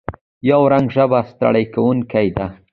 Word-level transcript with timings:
یو 0.49 0.61
رنګي 0.71 0.91
ژبه 0.95 1.19
ستړې 1.29 1.63
کوونکې 1.73 2.23
ده. 2.37 2.45